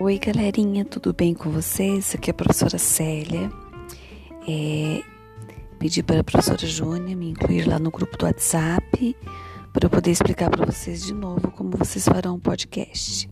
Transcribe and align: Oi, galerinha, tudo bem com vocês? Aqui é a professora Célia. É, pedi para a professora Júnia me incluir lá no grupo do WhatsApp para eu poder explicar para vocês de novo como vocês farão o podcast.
Oi, 0.00 0.18
galerinha, 0.18 0.84
tudo 0.84 1.14
bem 1.14 1.32
com 1.34 1.50
vocês? 1.50 2.16
Aqui 2.16 2.28
é 2.28 2.32
a 2.32 2.34
professora 2.34 2.78
Célia. 2.78 3.48
É, 4.46 5.00
pedi 5.78 6.02
para 6.02 6.18
a 6.18 6.24
professora 6.24 6.66
Júnia 6.66 7.14
me 7.14 7.30
incluir 7.30 7.68
lá 7.68 7.78
no 7.78 7.92
grupo 7.92 8.18
do 8.18 8.24
WhatsApp 8.26 9.16
para 9.72 9.86
eu 9.86 9.90
poder 9.90 10.10
explicar 10.10 10.50
para 10.50 10.66
vocês 10.66 11.04
de 11.04 11.14
novo 11.14 11.48
como 11.52 11.76
vocês 11.78 12.04
farão 12.06 12.34
o 12.34 12.40
podcast. 12.40 13.30